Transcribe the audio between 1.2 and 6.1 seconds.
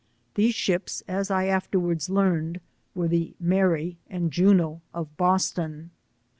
I afterwards learned, were the Mary and Juno of Boston.